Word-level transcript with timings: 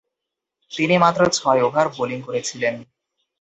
তিনি 0.71 0.95
মাত্র 0.97 1.21
ছয় 1.37 1.61
ওভার 1.63 1.85
বোলিং 1.89 2.19
করেছিলেন। 2.21 2.75